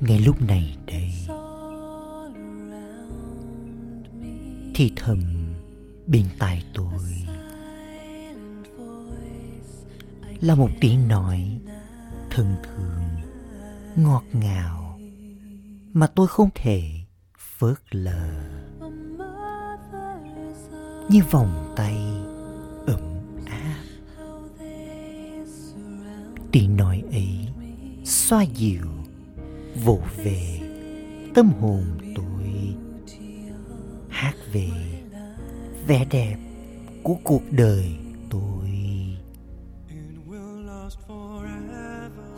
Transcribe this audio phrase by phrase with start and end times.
[0.00, 1.12] ngay lúc này đây,
[4.74, 5.18] thì thầm
[6.06, 7.00] bên tai tôi
[10.40, 11.60] là một tiếng nói
[12.30, 13.02] thân thương,
[13.96, 15.00] ngọt ngào
[15.92, 16.90] mà tôi không thể
[17.58, 18.30] phớt lờ.
[21.08, 21.96] Như vòng tay
[22.86, 23.00] ấm
[23.46, 23.84] áp.
[26.52, 27.48] Tiếng nói ấy
[28.04, 28.86] xoa dịu
[29.84, 30.60] vỗ về
[31.34, 31.84] tâm hồn
[32.16, 32.74] tôi.
[34.08, 34.70] Hát về
[35.86, 36.36] vẻ đẹp
[37.02, 37.96] của cuộc đời
[38.30, 38.70] tôi.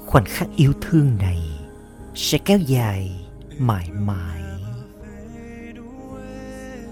[0.07, 1.41] Khoảnh khắc yêu thương này
[2.15, 3.27] sẽ kéo dài
[3.59, 4.43] mãi mãi.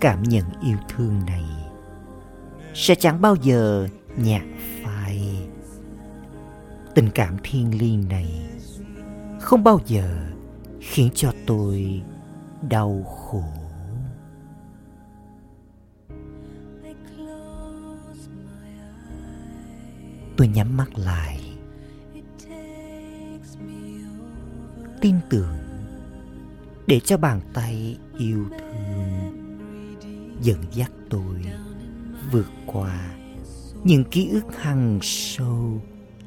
[0.01, 1.45] Cảm nhận yêu thương này
[2.75, 4.43] sẽ chẳng bao giờ nhạt
[4.85, 5.49] phai.
[6.95, 8.51] Tình cảm thiêng liêng này
[9.41, 10.31] không bao giờ
[10.81, 12.03] khiến cho tôi
[12.69, 13.45] đau khổ.
[20.37, 21.41] Tôi nhắm mắt lại.
[25.01, 25.57] Tin tưởng
[26.87, 29.01] để cho bàn tay yêu thương
[30.43, 31.45] dẫn dắt tôi
[32.33, 33.15] vượt qua
[33.85, 35.81] những ký ức hằn sâu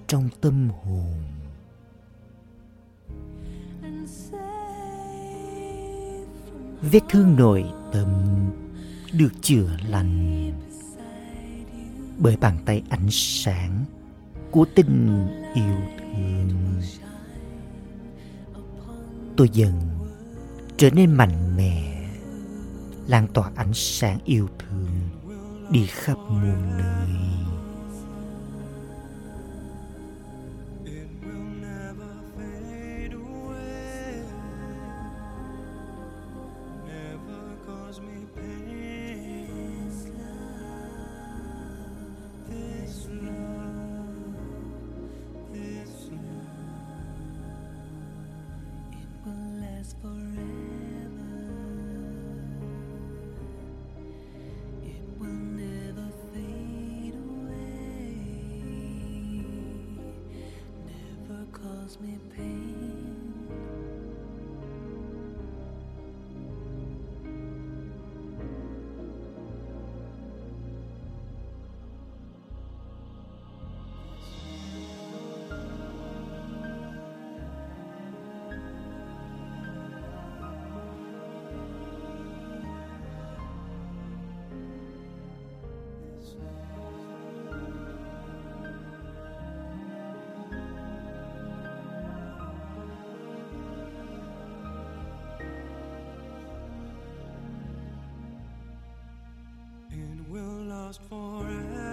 [0.08, 1.14] trong tâm hồn.
[6.92, 8.08] Vết thương nội tâm
[9.14, 10.52] được chữa lành
[12.18, 13.86] bởi bàn tay ánh sáng
[14.52, 16.82] của tình yêu thương.
[19.38, 19.74] Tôi dần
[20.78, 22.10] trở nên mạnh mẽ,
[23.08, 24.90] lan tỏa ánh sáng yêu thương
[25.70, 27.43] đi khắp muôn nơi.
[62.00, 62.73] Me pain.
[100.94, 101.93] last forever.